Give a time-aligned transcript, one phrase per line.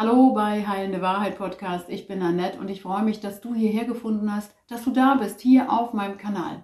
[0.00, 1.88] Hallo bei Heilende Wahrheit Podcast.
[1.88, 5.16] Ich bin Annette und ich freue mich, dass du hierher gefunden hast, dass du da
[5.16, 6.62] bist, hier auf meinem Kanal.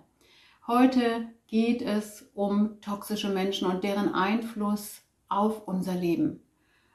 [0.69, 6.45] Heute geht es um toxische Menschen und deren Einfluss auf unser Leben.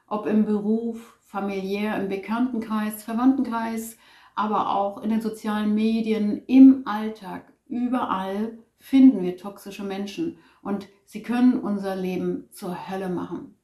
[0.06, 3.98] Ob im Beruf, familiär, im Bekanntenkreis, Verwandtenkreis,
[4.34, 11.22] aber auch in den sozialen Medien, im Alltag, überall finden wir toxische Menschen und sie
[11.22, 13.59] können unser Leben zur Hölle machen.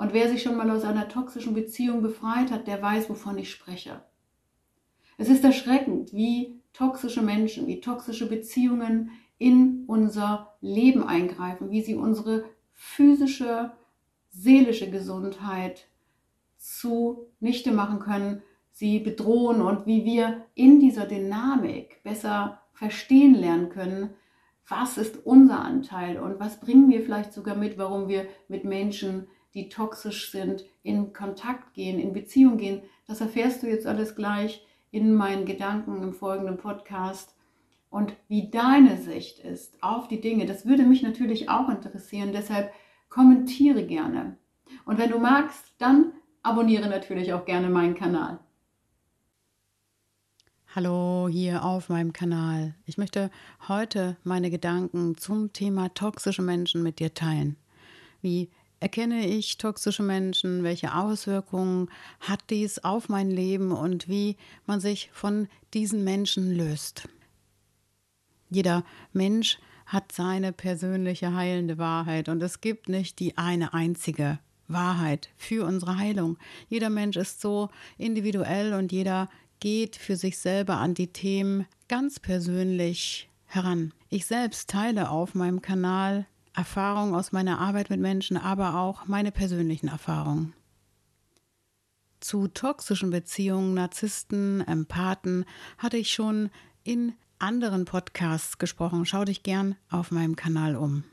[0.00, 3.50] Und wer sich schon mal aus einer toxischen Beziehung befreit hat, der weiß, wovon ich
[3.50, 4.00] spreche.
[5.18, 11.96] Es ist erschreckend, wie toxische Menschen, wie toxische Beziehungen in unser Leben eingreifen, wie sie
[11.96, 13.72] unsere physische,
[14.30, 15.86] seelische Gesundheit
[16.56, 18.40] zunichte machen können,
[18.70, 24.14] sie bedrohen und wie wir in dieser Dynamik besser verstehen lernen können,
[24.66, 29.26] was ist unser Anteil und was bringen wir vielleicht sogar mit, warum wir mit Menschen
[29.54, 32.82] die toxisch sind, in Kontakt gehen, in Beziehung gehen.
[33.06, 37.34] Das erfährst du jetzt alles gleich in meinen Gedanken im folgenden Podcast.
[37.90, 42.32] Und wie deine Sicht ist auf die Dinge, das würde mich natürlich auch interessieren.
[42.32, 42.72] Deshalb
[43.08, 44.36] kommentiere gerne.
[44.84, 48.38] Und wenn du magst, dann abonniere natürlich auch gerne meinen Kanal.
[50.72, 52.76] Hallo hier auf meinem Kanal.
[52.86, 53.32] Ich möchte
[53.66, 57.56] heute meine Gedanken zum Thema toxische Menschen mit dir teilen.
[58.22, 60.64] Wie erkenne ich toxische Menschen?
[60.64, 61.88] Welche Auswirkungen
[62.20, 64.36] hat dies auf mein Leben und wie
[64.66, 67.08] man sich von diesen Menschen löst?
[68.48, 75.28] Jeder Mensch hat seine persönliche heilende Wahrheit und es gibt nicht die eine einzige Wahrheit
[75.36, 76.38] für unsere Heilung.
[76.68, 82.18] Jeder Mensch ist so individuell und jeder geht für sich selber an die Themen ganz
[82.18, 83.92] persönlich heran.
[84.08, 89.32] Ich selbst teile auf meinem Kanal Erfahrungen aus meiner Arbeit mit Menschen, aber auch meine
[89.32, 90.54] persönlichen Erfahrungen.
[92.20, 95.44] Zu toxischen Beziehungen, Narzissten, Empathen
[95.78, 96.50] hatte ich schon
[96.82, 99.06] in anderen Podcasts gesprochen.
[99.06, 101.04] Schau dich gern auf meinem Kanal um.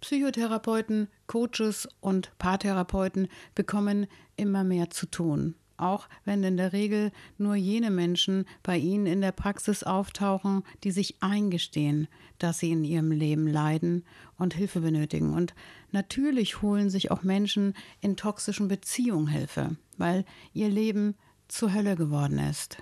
[0.00, 7.54] Psychotherapeuten, Coaches und Paartherapeuten bekommen immer mehr zu tun auch wenn in der Regel nur
[7.54, 12.08] jene Menschen bei Ihnen in der Praxis auftauchen, die sich eingestehen,
[12.38, 14.04] dass sie in ihrem Leben leiden
[14.36, 15.34] und Hilfe benötigen.
[15.34, 15.54] Und
[15.90, 21.14] natürlich holen sich auch Menschen in toxischen Beziehungen Hilfe, weil ihr Leben
[21.48, 22.78] zur Hölle geworden ist.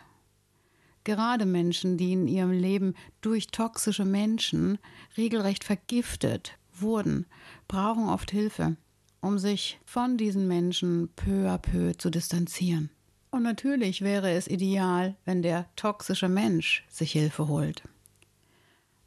[1.04, 4.78] Gerade Menschen, die in ihrem Leben durch toxische Menschen
[5.16, 7.26] regelrecht vergiftet wurden,
[7.68, 8.76] brauchen oft Hilfe
[9.20, 12.90] um sich von diesen Menschen peu à peu zu distanzieren.
[13.30, 17.82] Und natürlich wäre es ideal, wenn der toxische Mensch sich Hilfe holt.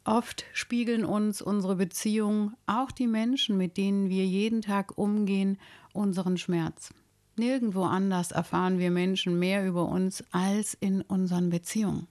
[0.04, 5.58] Oft spiegeln uns unsere Beziehungen, auch die Menschen, mit denen wir jeden Tag umgehen,
[5.92, 6.94] unseren Schmerz.
[7.36, 12.06] Nirgendwo anders erfahren wir Menschen mehr über uns als in unseren Beziehungen.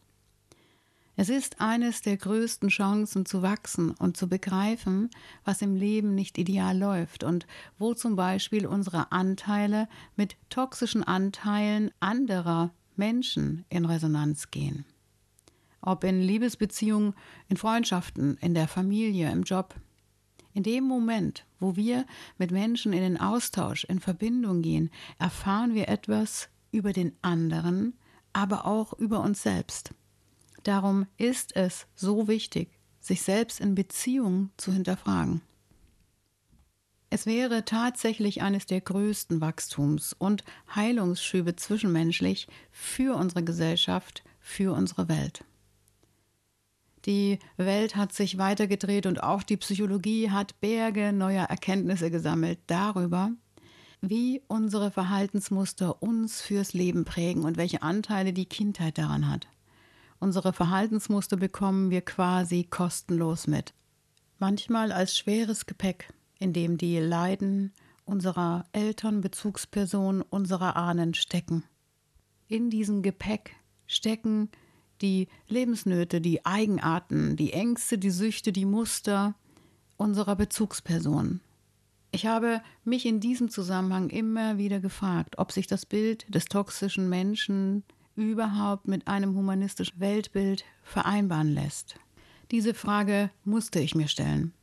[1.22, 5.10] Es ist eines der größten Chancen zu wachsen und zu begreifen,
[5.44, 7.46] was im Leben nicht ideal läuft und
[7.78, 14.86] wo zum Beispiel unsere Anteile mit toxischen Anteilen anderer Menschen in Resonanz gehen.
[15.82, 17.14] Ob in Liebesbeziehungen,
[17.50, 19.76] in Freundschaften, in der Familie, im Job.
[20.54, 22.06] In dem Moment, wo wir
[22.38, 27.98] mit Menschen in den Austausch, in Verbindung gehen, erfahren wir etwas über den anderen,
[28.32, 29.94] aber auch über uns selbst.
[30.70, 32.70] Darum ist es so wichtig,
[33.00, 35.42] sich selbst in Beziehung zu hinterfragen.
[37.10, 40.44] Es wäre tatsächlich eines der größten Wachstums- und
[40.76, 45.44] Heilungsschübe zwischenmenschlich für unsere Gesellschaft, für unsere Welt.
[47.06, 53.32] Die Welt hat sich weitergedreht und auch die Psychologie hat Berge neuer Erkenntnisse gesammelt darüber,
[54.02, 59.48] wie unsere Verhaltensmuster uns fürs Leben prägen und welche Anteile die Kindheit daran hat.
[60.20, 63.74] Unsere Verhaltensmuster bekommen wir quasi kostenlos mit.
[64.38, 67.74] Manchmal als schweres Gepäck, in dem die Leiden
[68.06, 71.64] unserer Eltern, Bezugspersonen, unserer Ahnen stecken.
[72.48, 73.56] In diesem Gepäck
[73.86, 74.50] stecken
[75.02, 79.36] die Lebensnöte, die Eigenarten, die Ängste, die Süchte, die Muster
[79.98, 81.42] unserer Bezugspersonen.
[82.12, 87.08] Ich habe mich in diesem Zusammenhang immer wieder gefragt, ob sich das Bild des toxischen
[87.08, 87.84] Menschen
[88.20, 91.96] überhaupt mit einem humanistischen Weltbild vereinbaren lässt?
[92.52, 94.54] Diese Frage musste ich mir stellen.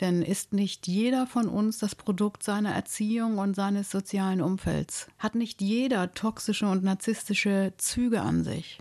[0.00, 5.08] Denn ist nicht jeder von uns das Produkt seiner Erziehung und seines sozialen Umfelds?
[5.18, 8.78] Hat nicht jeder toxische und narzisstische Züge an sich?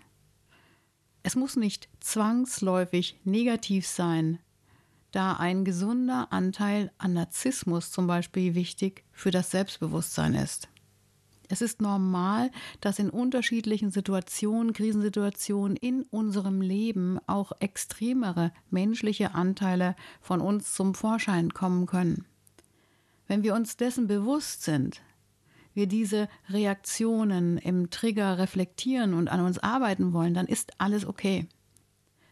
[1.21, 4.39] Es muss nicht zwangsläufig negativ sein,
[5.11, 10.69] da ein gesunder Anteil an Narzissmus zum Beispiel wichtig für das Selbstbewusstsein ist.
[11.51, 19.95] Es ist normal, dass in unterschiedlichen Situationen, Krisensituationen in unserem Leben auch extremere menschliche Anteile
[20.21, 22.25] von uns zum Vorschein kommen können.
[23.27, 25.01] Wenn wir uns dessen bewusst sind,
[25.73, 31.47] wir diese Reaktionen im Trigger reflektieren und an uns arbeiten wollen, dann ist alles okay.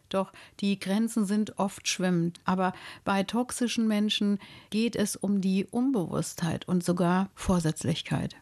[0.10, 2.40] Doch die Grenzen sind oft schwimmend.
[2.46, 2.74] Aber
[3.04, 4.38] bei toxischen Menschen
[4.69, 8.36] geht es um die Unbewusstheit und sogar Vorsätzlichkeit.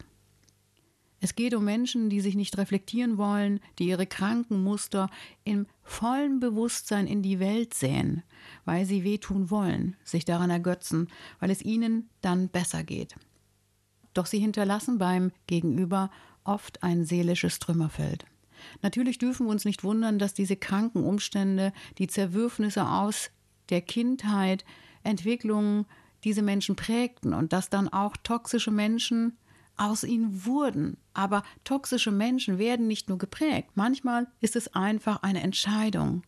[1.20, 5.08] Es geht um Menschen, die sich nicht reflektieren wollen, die ihre kranken Muster
[5.44, 8.22] im vollen Bewusstsein in die Welt säen,
[8.64, 11.08] weil sie wehtun wollen, sich daran ergötzen,
[11.40, 13.14] weil es ihnen dann besser geht.
[14.12, 16.10] Doch sie hinterlassen beim Gegenüber
[16.44, 18.26] oft ein seelisches Trümmerfeld.
[18.82, 23.30] Natürlich dürfen wir uns nicht wundern, dass diese kranken Umstände, die Zerwürfnisse aus
[23.68, 24.64] der Kindheit,
[25.02, 25.86] Entwicklungen
[26.24, 29.36] diese Menschen prägten und dass dann auch toxische Menschen
[29.76, 30.96] aus ihnen wurden.
[31.14, 36.22] Aber toxische Menschen werden nicht nur geprägt, manchmal ist es einfach eine Entscheidung.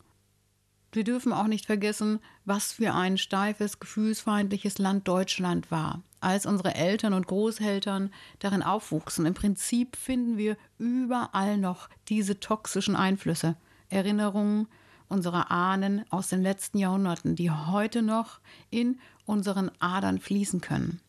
[0.91, 6.73] Wir dürfen auch nicht vergessen, was für ein steifes, gefühlsfeindliches Land Deutschland war, als unsere
[6.73, 9.27] Eltern und Großeltern darin aufwuchsen.
[9.27, 13.55] Im Prinzip finden wir überall noch diese toxischen Einflüsse,
[13.89, 14.67] Erinnerungen
[15.07, 18.39] unserer Ahnen aus den letzten Jahrhunderten, die heute noch
[18.71, 21.01] in unseren Adern fließen können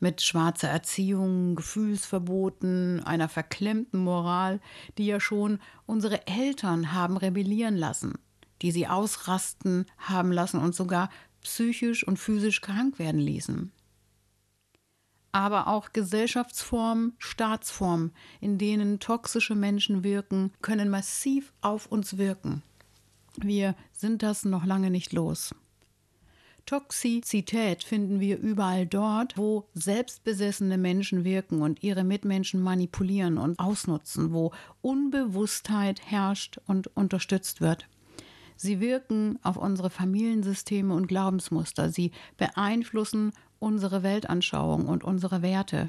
[0.00, 4.60] mit schwarzer Erziehung, Gefühlsverboten, einer verklemmten Moral,
[4.96, 8.14] die ja schon unsere Eltern haben rebellieren lassen,
[8.62, 11.10] die sie ausrasten haben lassen und sogar
[11.42, 13.72] psychisch und physisch krank werden ließen.
[15.32, 22.62] Aber auch Gesellschaftsformen, Staatsformen, in denen toxische Menschen wirken, können massiv auf uns wirken.
[23.36, 25.54] Wir sind das noch lange nicht los.
[26.68, 34.34] Toxizität finden wir überall dort, wo selbstbesessene Menschen wirken und ihre Mitmenschen manipulieren und ausnutzen,
[34.34, 37.88] wo Unbewusstheit herrscht und unterstützt wird.
[38.54, 41.88] Sie wirken auf unsere Familiensysteme und Glaubensmuster.
[41.88, 45.88] Sie beeinflussen unsere Weltanschauung und unsere Werte.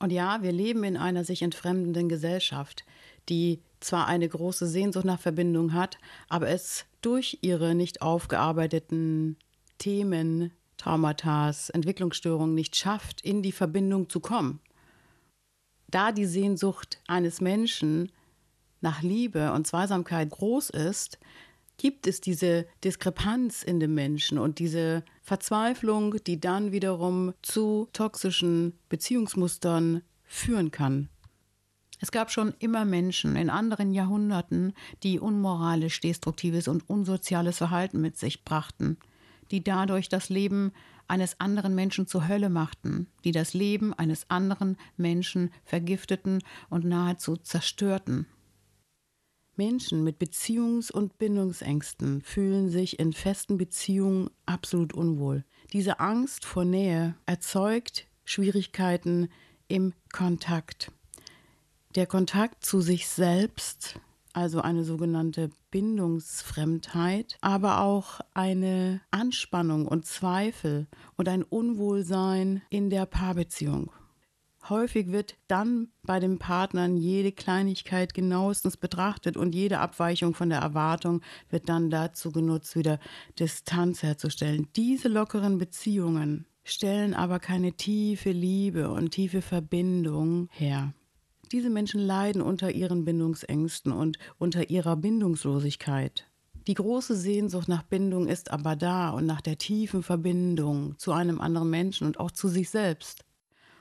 [0.00, 2.84] Und ja, wir leben in einer sich entfremdenden Gesellschaft,
[3.28, 5.98] die zwar eine große Sehnsucht nach Verbindung hat,
[6.28, 9.36] aber es durch ihre nicht aufgearbeiteten
[9.82, 14.60] Themen, Traumata, Entwicklungsstörungen nicht schafft, in die Verbindung zu kommen.
[15.88, 18.12] Da die Sehnsucht eines Menschen
[18.80, 21.18] nach Liebe und Zweisamkeit groß ist,
[21.78, 28.78] gibt es diese Diskrepanz in dem Menschen und diese Verzweiflung, die dann wiederum zu toxischen
[28.88, 31.08] Beziehungsmustern führen kann.
[31.98, 38.16] Es gab schon immer Menschen in anderen Jahrhunderten, die unmoralisch destruktives und unsoziales Verhalten mit
[38.16, 38.96] sich brachten
[39.52, 40.72] die dadurch das Leben
[41.06, 47.36] eines anderen Menschen zur Hölle machten, die das Leben eines anderen Menschen vergifteten und nahezu
[47.36, 48.26] zerstörten.
[49.56, 55.44] Menschen mit Beziehungs- und Bindungsängsten fühlen sich in festen Beziehungen absolut unwohl.
[55.74, 59.28] Diese Angst vor Nähe erzeugt Schwierigkeiten
[59.68, 60.90] im Kontakt.
[61.94, 64.00] Der Kontakt zu sich selbst
[64.32, 70.86] also eine sogenannte Bindungsfremdheit, aber auch eine Anspannung und Zweifel
[71.16, 73.90] und ein Unwohlsein in der Paarbeziehung.
[74.68, 80.60] Häufig wird dann bei den Partnern jede Kleinigkeit genauestens betrachtet und jede Abweichung von der
[80.60, 83.00] Erwartung wird dann dazu genutzt, wieder
[83.40, 84.68] Distanz herzustellen.
[84.76, 90.94] Diese lockeren Beziehungen stellen aber keine tiefe Liebe und tiefe Verbindung her.
[91.52, 96.26] Diese Menschen leiden unter ihren Bindungsängsten und unter ihrer Bindungslosigkeit.
[96.66, 101.42] Die große Sehnsucht nach Bindung ist aber da und nach der tiefen Verbindung zu einem
[101.42, 103.26] anderen Menschen und auch zu sich selbst.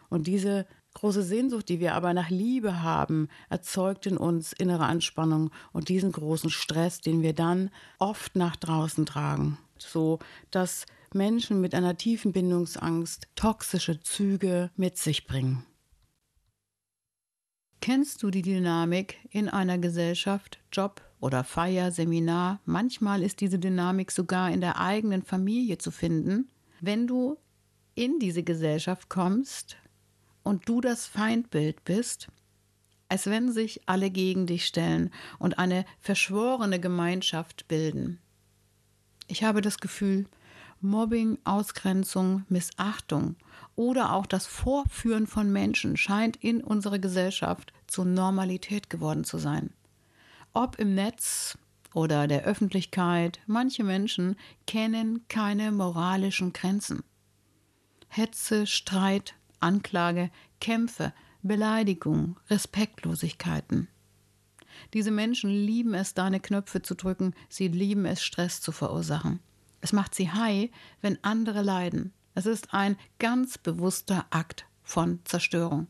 [0.10, 5.52] Und diese große Sehnsucht, die wir aber nach Liebe haben, erzeugt in uns innere Anspannung
[5.72, 11.74] und diesen großen Stress, den wir dann oft nach draußen tragen, so dass Menschen mit
[11.74, 15.66] einer tiefen Bindungsangst toxische Züge mit sich bringen.
[17.82, 22.62] Kennst du die Dynamik in einer Gesellschaft, Job oder Feier, Seminar?
[22.64, 26.48] Manchmal ist diese Dynamik sogar in der eigenen Familie zu finden.
[26.80, 27.38] Wenn du
[27.96, 29.78] in diese Gesellschaft kommst
[30.44, 32.28] und du das Feindbild bist,
[33.10, 35.10] als wenn sich alle gegen dich stellen
[35.40, 38.20] und eine verschworene Gemeinschaft bilden.
[39.28, 40.28] Ich habe das Gefühl,
[40.82, 43.36] Mobbing, Ausgrenzung, Missachtung
[43.76, 49.72] oder auch das Vorführen von Menschen scheint in unserer Gesellschaft zur Normalität geworden zu sein.
[50.54, 51.58] Ob im Netz
[51.94, 54.36] oder der Öffentlichkeit, manche Menschen
[54.68, 57.04] kennen keine moralischen Grenzen.
[58.08, 63.88] Hetze, Streit, Anklage, Kämpfe Beleidigung, Respektlosigkeiten.
[64.94, 69.40] Diese Menschen lieben es, deine Knöpfe zu drücken, sie lieben es, Stress zu verursachen.
[69.82, 70.70] Es macht sie high,
[71.02, 72.14] wenn andere leiden.
[72.34, 75.88] Es ist ein ganz bewusster Akt von Zerstörung.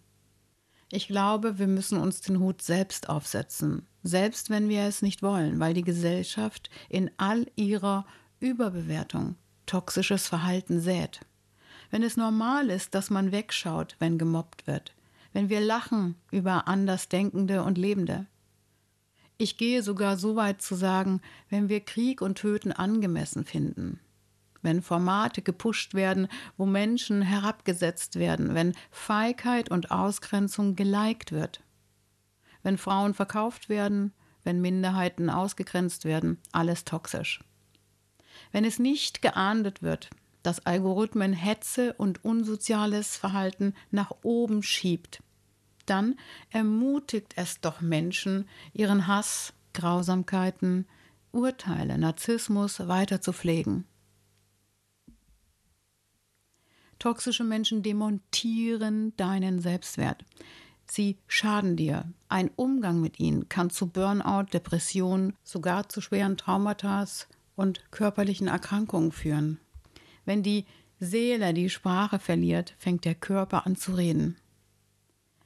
[0.89, 5.60] Ich glaube, wir müssen uns den Hut selbst aufsetzen, selbst wenn wir es nicht wollen,
[5.60, 8.05] weil die Gesellschaft in all ihrer
[8.39, 11.21] Überbewertung toxisches Verhalten sät.
[11.91, 14.93] Wenn es normal ist, dass man wegschaut, wenn gemobbt wird,
[15.31, 18.27] wenn wir lachen über Andersdenkende und Lebende.
[19.41, 21.19] Ich gehe sogar so weit zu sagen,
[21.50, 24.00] wenn wir Krieg und Töten angemessen finden,
[24.62, 31.63] wenn Formate gepusht werden, wo Menschen herabgesetzt werden, wenn Feigheit und Ausgrenzung geliked wird,
[32.62, 37.43] wenn Frauen verkauft werden, wenn Minderheiten ausgegrenzt werden, alles toxisch.
[38.51, 40.12] Wenn es nicht geahndet wird,
[40.43, 45.24] dass Algorithmen Hetze und unsoziales Verhalten nach oben schiebt,
[45.91, 46.15] dann
[46.50, 50.88] ermutigt es doch Menschen, ihren Hass, Grausamkeiten,
[51.31, 53.86] Urteile, Narzissmus weiter zu pflegen.
[56.98, 60.24] Toxische Menschen demontieren deinen Selbstwert.
[60.86, 62.05] Sie schaden dir.
[62.29, 67.05] Ein Umgang mit ihnen kann zu Burnout, Depressionen, sogar zu schweren Traumata
[67.55, 69.60] und körperlichen Erkrankungen führen.
[70.25, 70.65] Wenn die
[71.00, 74.38] Seele die Sprache verliert, fängt der Körper an zu reden.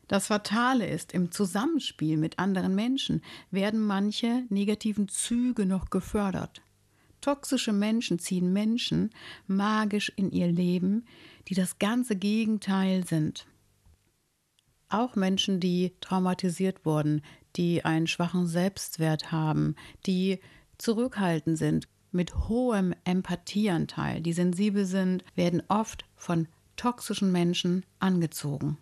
[0.07, 6.61] Das Fatale ist, im Zusammenspiel mit anderen Menschen werden manche negativen Züge noch gefördert.
[7.21, 9.09] Toxische Menschen ziehen Menschen
[9.47, 11.05] magisch in ihr Leben,
[11.47, 13.47] die das ganze Gegenteil sind.
[14.89, 17.23] Auch Menschen, die traumatisiert wurden,
[17.55, 20.39] die einen schwachen Selbstwert haben, die
[20.77, 28.77] zurückhaltend sind, mit hohem Empathieanteil, die sensibel sind, werden oft von toxischen Menschen angezogen.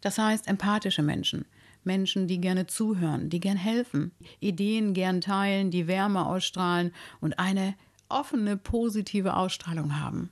[0.00, 1.44] Das heißt empathische Menschen,
[1.84, 7.74] Menschen, die gerne zuhören, die gern helfen, Ideen gern teilen, die Wärme ausstrahlen und eine
[8.08, 10.30] offene, positive Ausstrahlung haben.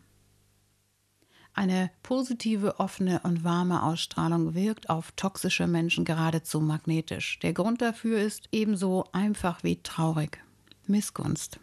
[1.54, 7.38] Eine positive, offene und warme Ausstrahlung wirkt auf toxische Menschen geradezu magnetisch.
[7.38, 10.38] Der Grund dafür ist ebenso einfach wie traurig.
[10.86, 11.58] Missgunst.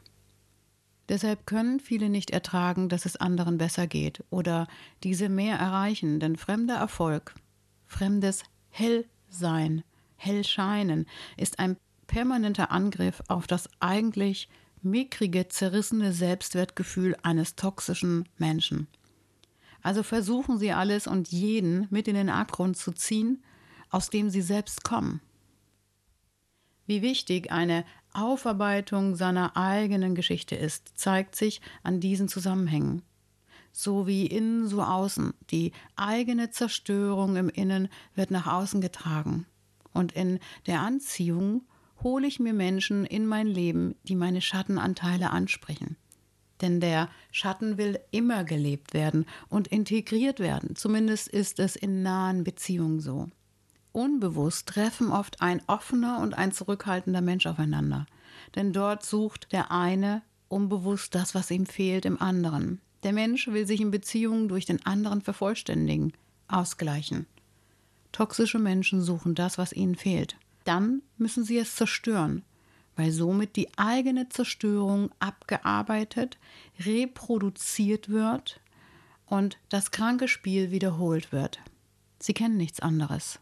[1.10, 4.68] Deshalb können viele nicht ertragen, dass es anderen besser geht oder
[5.04, 7.36] diese mehr erreichen, denn fremder Erfolg,
[7.94, 9.84] fremdes Hell sein,
[10.16, 11.06] hell scheinen,
[11.38, 14.50] ist ein permanenter Angriff auf das eigentlich
[14.82, 18.88] mickrige, zerrissene Selbstwertgefühl eines toxischen Menschen.
[19.82, 23.44] Also versuchen sie alles und jeden mit in den Abgrund zu ziehen,
[23.90, 25.22] aus dem sie selbst kommen.
[26.86, 33.04] Wie wichtig eine Aufarbeitung seiner eigenen Geschichte ist, zeigt sich an diesen Zusammenhängen
[33.74, 35.34] so wie innen, so außen.
[35.52, 39.46] Die eigene Zerstörung im Innen wird nach außen getragen.
[39.92, 41.64] Und in der Anziehung
[42.02, 45.98] hole ich mir Menschen in mein Leben, die meine Schattenanteile ansprechen.
[46.62, 50.76] Denn der Schatten will immer gelebt werden und integriert werden.
[50.76, 53.28] Zumindest ist es in nahen Beziehungen so.
[53.92, 58.06] Unbewusst treffen oft ein offener und ein zurückhaltender Mensch aufeinander.
[58.56, 62.80] Denn dort sucht der eine unbewusst das, was ihm fehlt, im anderen.
[63.04, 66.14] Der Mensch will sich in Beziehungen durch den anderen vervollständigen,
[66.48, 67.26] ausgleichen.
[68.12, 70.38] Toxische Menschen suchen das, was ihnen fehlt.
[70.64, 72.44] Dann müssen sie es zerstören,
[72.96, 76.38] weil somit die eigene Zerstörung abgearbeitet,
[76.80, 78.62] reproduziert wird
[79.26, 81.60] und das kranke Spiel wiederholt wird.
[82.20, 83.40] Sie kennen nichts anderes.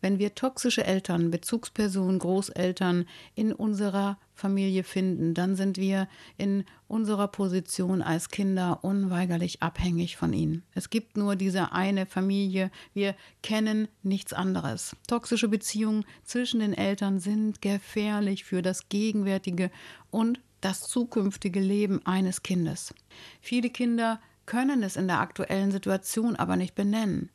[0.00, 7.26] Wenn wir toxische Eltern, Bezugspersonen, Großeltern in unserer Familie finden, dann sind wir in unserer
[7.26, 10.62] Position als Kinder unweigerlich abhängig von ihnen.
[10.74, 14.94] Es gibt nur diese eine Familie, wir kennen nichts anderes.
[15.08, 19.70] Toxische Beziehungen zwischen den Eltern sind gefährlich für das gegenwärtige
[20.12, 22.94] und das zukünftige Leben eines Kindes.
[23.40, 27.30] Viele Kinder können es in der aktuellen Situation aber nicht benennen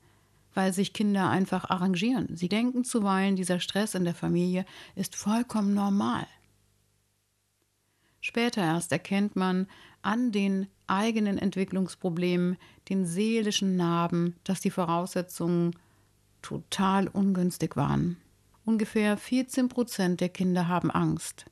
[0.53, 2.35] weil sich Kinder einfach arrangieren.
[2.35, 6.27] Sie denken zuweilen, dieser Stress in der Familie ist vollkommen normal.
[8.21, 9.67] Später erst erkennt man
[10.01, 12.57] an den eigenen Entwicklungsproblemen,
[12.89, 15.75] den seelischen Narben, dass die Voraussetzungen
[16.41, 18.17] total ungünstig waren.
[18.65, 21.45] Ungefähr 14 Prozent der Kinder haben Angst,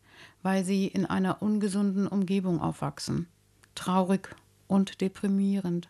[0.43, 3.27] weil sie in einer ungesunden Umgebung aufwachsen.
[3.75, 4.33] Traurig
[4.67, 5.89] und deprimierend.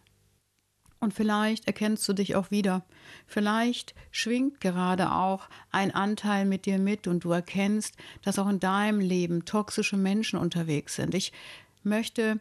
[1.01, 2.83] Und vielleicht erkennst du dich auch wieder.
[3.25, 8.59] Vielleicht schwingt gerade auch ein Anteil mit dir mit und du erkennst, dass auch in
[8.59, 11.15] deinem Leben toxische Menschen unterwegs sind.
[11.15, 11.33] Ich
[11.83, 12.39] möchte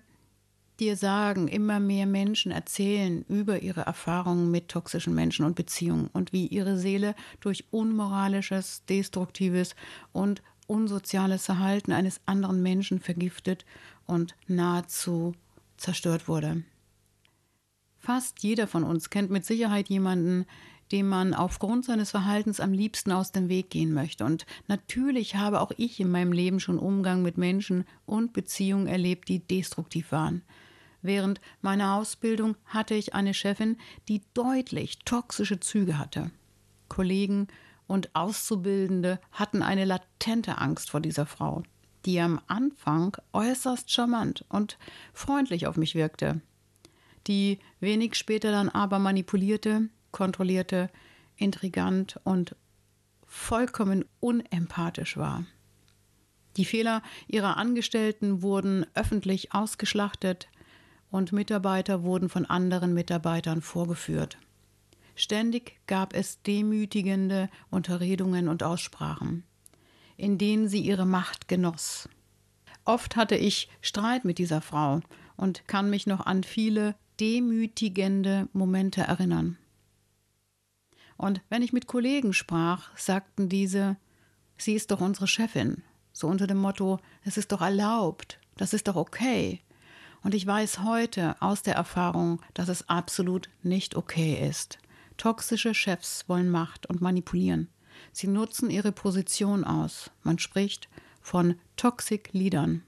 [0.79, 6.35] dir sagen, immer mehr Menschen erzählen über ihre Erfahrungen mit toxischen Menschen und Beziehungen und
[6.35, 9.75] wie ihre Seele durch unmoralisches, destruktives
[10.13, 13.65] und unsoziales Verhalten eines anderen Menschen vergiftet
[14.07, 15.35] und nahezu
[15.79, 16.63] zerstört wurde.
[18.01, 20.47] Fast jeder von uns kennt mit Sicherheit jemanden,
[20.91, 24.25] dem man aufgrund seines Verhaltens am liebsten aus dem Weg gehen möchte.
[24.25, 29.29] Und natürlich habe auch ich in meinem Leben schon Umgang mit Menschen und Beziehungen erlebt,
[29.29, 30.43] die destruktiv waren.
[31.03, 33.77] Während meiner Ausbildung hatte ich eine Chefin,
[34.09, 36.31] die deutlich toxische Züge hatte.
[36.89, 37.49] Kollegen
[37.87, 41.63] und Auszubildende hatten eine latente Angst vor dieser Frau,
[42.07, 44.79] die am Anfang äußerst charmant und
[45.13, 46.41] freundlich auf mich wirkte,
[47.27, 50.91] die wenig später dann aber manipulierte, kontrollierte,
[51.37, 52.57] intrigant und
[53.27, 55.45] vollkommen unempathisch war.
[56.57, 60.49] Die Fehler ihrer Angestellten wurden öffentlich ausgeschlachtet
[61.11, 64.39] und Mitarbeiter wurden von anderen Mitarbeitern vorgeführt.
[65.15, 69.45] Ständig gab es demütigende Unterredungen und Aussprachen,
[70.17, 72.09] in denen sie ihre Macht genoss.
[72.85, 75.01] Oft hatte ich Streit mit dieser Frau
[75.37, 79.59] und kann mich noch an viele demütigende Momente erinnern.
[81.17, 83.97] Und wenn ich mit Kollegen sprach, sagten diese,
[84.57, 85.83] sie ist doch unsere Chefin.
[86.13, 89.61] So unter dem Motto, es ist doch erlaubt, das ist doch okay.
[90.23, 94.79] Und ich weiß heute aus der Erfahrung, dass es absolut nicht okay ist.
[95.17, 97.69] Toxische Chefs wollen Macht und manipulieren.
[98.13, 100.11] Sie nutzen ihre Position aus.
[100.23, 100.89] Man spricht
[101.21, 102.83] von Toxic Leadern.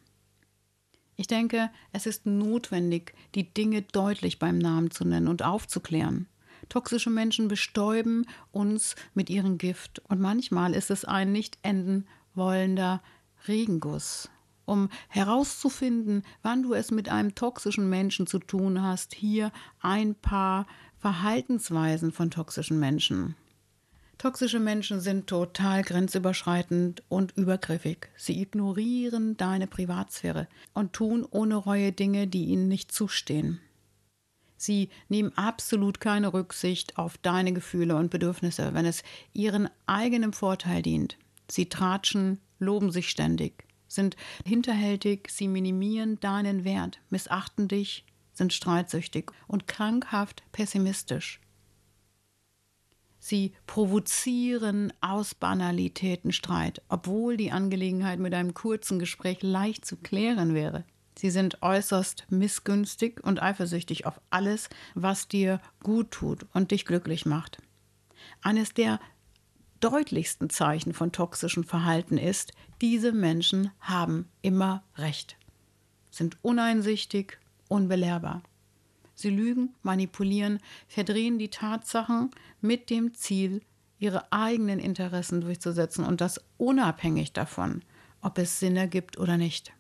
[1.17, 6.27] Ich denke, es ist notwendig, die Dinge deutlich beim Namen zu nennen und aufzuklären.
[6.69, 13.03] Toxische Menschen bestäuben uns mit ihrem Gift und manchmal ist es ein nicht enden wollender
[13.47, 14.31] Regenguss.
[14.65, 20.67] Um herauszufinden, wann du es mit einem toxischen Menschen zu tun hast, hier ein paar
[20.99, 23.35] Verhaltensweisen von toxischen Menschen.
[24.23, 28.09] Toxische Menschen sind total grenzüberschreitend und übergriffig.
[28.17, 33.61] Sie ignorieren deine Privatsphäre und tun ohne Reue Dinge, die ihnen nicht zustehen.
[34.57, 40.83] Sie nehmen absolut keine Rücksicht auf deine Gefühle und Bedürfnisse, wenn es ihren eigenen Vorteil
[40.83, 41.19] dient.
[41.51, 44.15] Sie tratschen, loben sich ständig, sind
[44.47, 51.42] hinterhältig, sie minimieren deinen Wert, missachten dich, sind streitsüchtig und krankhaft pessimistisch.
[53.25, 60.55] Sie provozieren aus Banalitäten Streit, obwohl die Angelegenheit mit einem kurzen Gespräch leicht zu klären
[60.55, 60.85] wäre.
[61.17, 67.25] Sie sind äußerst missgünstig und eifersüchtig auf alles, was dir gut tut und dich glücklich
[67.25, 67.59] macht.
[68.43, 68.99] Eines der
[69.79, 75.37] deutlichsten Zeichen von toxischem Verhalten ist, diese Menschen haben immer Recht,
[76.11, 78.43] sind uneinsichtig, unbelehrbar.
[79.23, 80.59] Sie lügen, manipulieren,
[80.89, 82.31] verdrehen die Tatsachen
[82.61, 83.63] mit dem Ziel,
[83.99, 87.83] ihre eigenen Interessen durchzusetzen und das unabhängig davon,
[88.21, 89.73] ob es Sinn ergibt oder nicht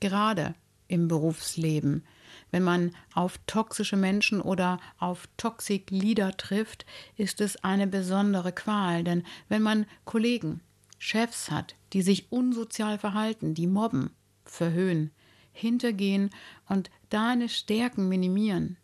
[0.00, 0.54] gerade
[0.88, 2.04] im Berufsleben.
[2.50, 9.04] Wenn man auf toxische Menschen oder auf Toxic Leader trifft, ist es eine besondere Qual,
[9.04, 10.60] denn wenn man Kollegen,
[10.98, 14.10] Chefs hat, die sich unsozial verhalten, die mobben,
[14.44, 15.10] verhöhnen,
[15.52, 16.30] hintergehen
[16.68, 18.76] und deine Stärken minimieren,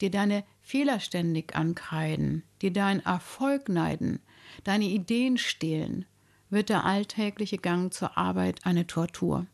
[0.00, 4.20] dir deine Fehler ständig ankreiden, dir deinen Erfolg neiden,
[4.64, 6.06] deine Ideen stehlen,
[6.50, 9.46] wird der alltägliche Gang zur Arbeit eine Tortur.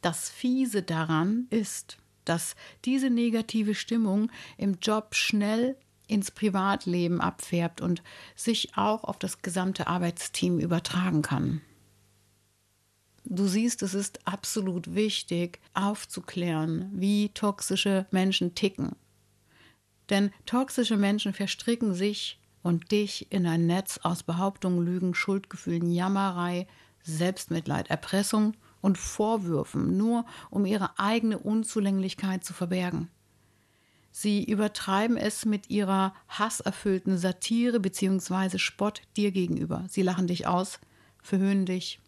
[0.00, 8.02] Das Fiese daran ist, dass diese negative Stimmung im Job schnell ins Privatleben abfärbt und
[8.34, 11.62] sich auch auf das gesamte Arbeitsteam übertragen kann.
[13.24, 18.96] Du siehst, es ist absolut wichtig, aufzuklären, wie toxische Menschen ticken.
[20.10, 26.66] Denn toxische Menschen verstricken sich und dich in ein Netz aus Behauptungen, Lügen, Schuldgefühlen, Jammerei,
[27.02, 33.08] Selbstmitleid, Erpressung und Vorwürfen, nur um ihre eigene Unzulänglichkeit zu verbergen.
[34.10, 38.58] Sie übertreiben es mit ihrer hasserfüllten Satire bzw.
[38.58, 39.86] Spott dir gegenüber.
[39.88, 40.78] Sie lachen dich aus,
[41.22, 42.00] verhöhnen dich.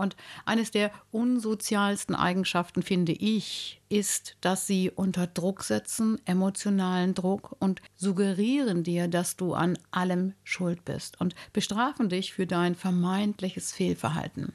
[0.00, 7.54] Und eines der unsozialsten Eigenschaften, finde ich, ist, dass sie unter Druck setzen, emotionalen Druck
[7.58, 13.72] und suggerieren dir, dass du an allem schuld bist und bestrafen dich für dein vermeintliches
[13.72, 14.54] Fehlverhalten.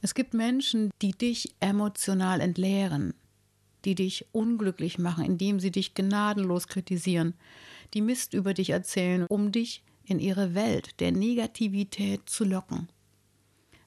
[0.00, 3.14] Es gibt Menschen, die dich emotional entleeren,
[3.84, 7.34] die dich unglücklich machen, indem sie dich gnadenlos kritisieren,
[7.94, 12.88] die Mist über dich erzählen, um dich in ihre Welt der Negativität zu locken.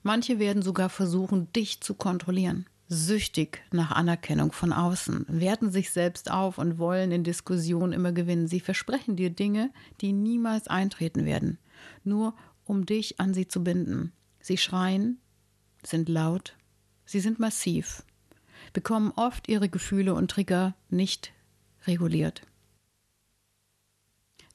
[0.07, 2.65] Manche werden sogar versuchen, dich zu kontrollieren.
[2.87, 8.47] süchtig nach Anerkennung von außen, werten sich selbst auf und wollen in Diskussionen immer gewinnen.
[8.47, 11.57] Sie versprechen dir Dinge, die niemals eintreten werden,
[12.05, 14.13] nur um dich an sie zu binden.
[14.39, 15.19] Sie schreien,
[15.83, 16.55] sind laut,
[17.03, 18.03] sie sind massiv,
[18.71, 21.33] bekommen oft ihre Gefühle und Trigger nicht
[21.85, 22.43] reguliert.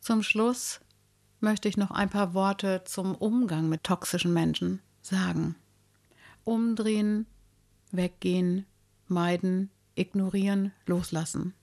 [0.00, 0.80] Zum Schluss
[1.40, 5.56] möchte ich noch ein paar Worte zum Umgang mit toxischen Menschen sagen.
[6.44, 7.26] Umdrehen,
[7.90, 8.66] weggehen,
[9.08, 11.54] meiden, ignorieren, loslassen.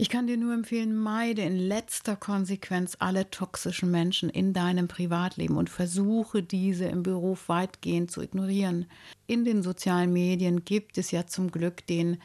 [0.00, 5.56] Ich kann dir nur empfehlen, meide in letzter Konsequenz alle toxischen Menschen in deinem Privatleben
[5.56, 8.86] und versuche diese im Beruf weitgehend zu ignorieren.
[9.26, 12.18] In den sozialen Medien gibt es ja zum Glück den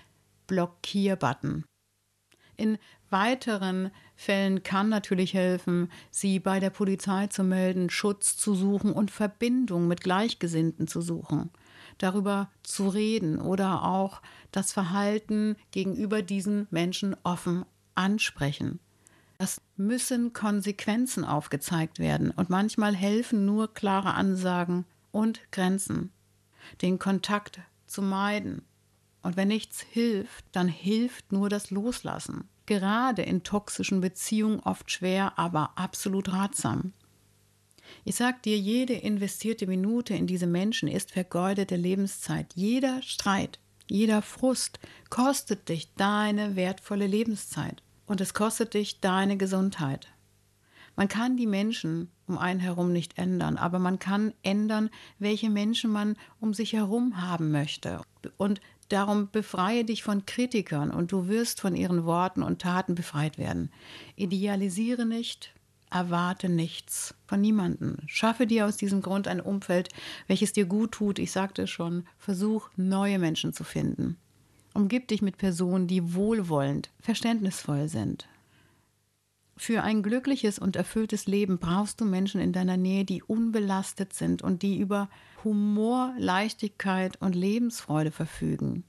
[0.45, 1.65] Blockierbutton.
[2.55, 2.77] In
[3.09, 9.11] weiteren Fällen kann natürlich helfen, sie bei der Polizei zu melden, Schutz zu suchen und
[9.11, 11.51] Verbindung mit Gleichgesinnten zu suchen
[11.97, 18.79] darüber zu reden oder auch das Verhalten gegenüber diesen Menschen offen ansprechen.
[19.37, 26.11] Das müssen Konsequenzen aufgezeigt werden und manchmal helfen nur klare Ansagen und Grenzen,
[26.81, 28.63] den Kontakt zu meiden.
[29.23, 32.49] Und wenn nichts hilft, dann hilft nur das Loslassen.
[32.65, 36.93] Gerade in toxischen Beziehungen oft schwer, aber absolut ratsam.
[38.05, 42.53] Ich sag dir, jede investierte Minute in diese Menschen ist vergeudete Lebenszeit.
[42.55, 43.59] Jeder Streit,
[43.89, 47.81] jeder Frust kostet dich deine wertvolle Lebenszeit.
[48.05, 50.09] Und es kostet dich deine Gesundheit.
[50.95, 55.91] Man kann die Menschen um einen herum nicht ändern, aber man kann ändern, welche Menschen
[55.91, 58.01] man um sich herum haben möchte.
[58.37, 58.61] Und
[58.93, 63.71] darum befreie dich von Kritikern und du wirst von ihren Worten und Taten befreit werden.
[64.15, 65.53] Idealisiere nicht,
[65.89, 67.97] erwarte nichts von niemandem.
[68.07, 69.89] Schaffe dir aus diesem Grund ein Umfeld,
[70.27, 71.19] welches dir gut tut.
[71.19, 74.17] Ich sagte schon, versuch neue Menschen zu finden.
[74.73, 78.27] Umgib dich mit Personen, die wohlwollend, verständnisvoll sind.
[79.55, 84.41] Für ein glückliches und erfülltes Leben brauchst du Menschen in deiner Nähe, die unbelastet sind
[84.41, 85.09] und die über
[85.43, 88.83] Humor, Leichtigkeit und Lebensfreude verfügen.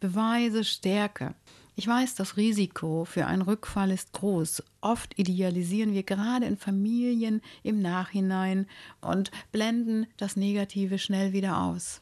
[0.00, 1.34] Beweise Stärke.
[1.74, 4.62] Ich weiß, das Risiko für einen Rückfall ist groß.
[4.82, 8.66] Oft idealisieren wir gerade in Familien im Nachhinein
[9.00, 12.00] und blenden das Negative schnell wieder aus.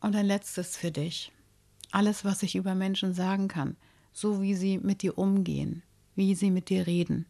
[0.00, 1.32] Und ein letztes für dich.
[1.90, 3.76] Alles, was ich über Menschen sagen kann,
[4.12, 5.82] so wie sie mit dir umgehen,
[6.18, 7.26] wie sie mit dir reden,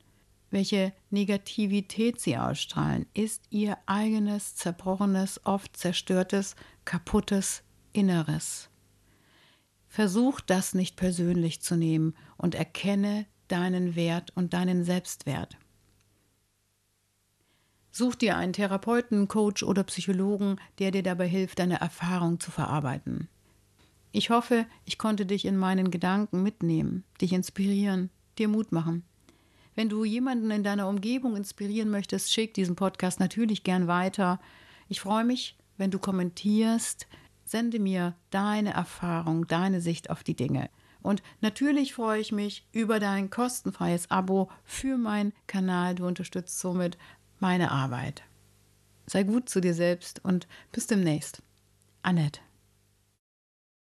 [0.51, 8.71] welche Negativität sie ausstrahlen, ist ihr eigenes, zerbrochenes, oft zerstörtes, kaputtes Inneres.
[9.89, 15.59] Versuch das nicht persönlich zu nehmen und erkenne deinen Wert und deinen Selbstwert.
[17.91, 23.29] Such dir einen Therapeuten, Coach oder Psychologen, der dir dabei hilft, deine Erfahrung zu verarbeiten.
[24.13, 29.05] Ich hoffe, ich konnte dich in meinen Gedanken mitnehmen, dich inspirieren, dir Mut machen.
[29.75, 34.41] Wenn du jemanden in deiner Umgebung inspirieren möchtest, schick diesen Podcast natürlich gern weiter.
[34.89, 37.07] Ich freue mich, wenn du kommentierst,
[37.49, 40.69] Sende mir deine Erfahrung, deine Sicht auf die Dinge.
[41.01, 45.95] Und natürlich freue ich mich über dein kostenfreies Abo für meinen Kanal.
[45.95, 46.99] Du unterstützt somit
[47.41, 48.23] meine Arbeit.
[49.07, 51.41] Sei gut zu dir selbst und bis demnächst.
[52.03, 52.41] Annette.